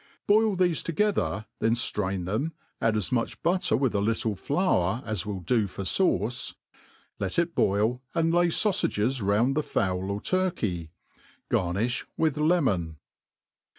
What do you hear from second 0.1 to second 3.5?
Boil thefe together, then ftrain them| add as much